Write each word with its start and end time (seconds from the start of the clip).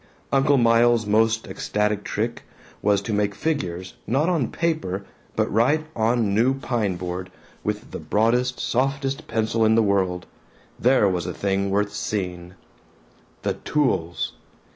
Uncle 0.31 0.57
Miles's 0.57 1.05
most 1.05 1.45
ecstatic 1.45 2.03
trick 2.03 2.41
was 2.81 3.03
to 3.03 3.13
make 3.13 3.35
figures 3.35 3.93
not 4.07 4.29
on 4.29 4.49
paper 4.51 5.05
but 5.35 5.45
right 5.53 5.85
on 5.95 6.17
a 6.17 6.21
new 6.23 6.55
pine 6.55 6.95
board, 6.95 7.29
with 7.63 7.91
the 7.91 7.99
broadest 7.99 8.59
softest 8.59 9.27
pencil 9.27 9.63
in 9.63 9.75
the 9.75 9.83
world. 9.83 10.25
There 10.79 11.07
was 11.07 11.27
a 11.27 11.35
thing 11.35 11.69
worth 11.69 11.93
seeing! 11.93 12.55
The 13.43 13.53
tools! 13.53 14.33